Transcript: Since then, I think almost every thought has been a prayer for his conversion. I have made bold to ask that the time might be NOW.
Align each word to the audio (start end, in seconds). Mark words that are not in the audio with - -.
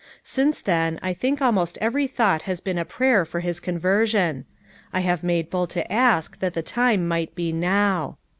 Since 0.23 0.61
then, 0.63 0.99
I 1.03 1.13
think 1.13 1.43
almost 1.43 1.77
every 1.79 2.07
thought 2.07 2.41
has 2.49 2.59
been 2.59 2.79
a 2.79 2.85
prayer 2.85 3.23
for 3.23 3.39
his 3.39 3.59
conversion. 3.59 4.45
I 4.91 5.01
have 5.01 5.21
made 5.23 5.51
bold 5.51 5.69
to 5.77 5.91
ask 5.93 6.39
that 6.39 6.55
the 6.55 6.63
time 6.63 7.07
might 7.07 7.35
be 7.35 7.51
NOW. 7.51 8.17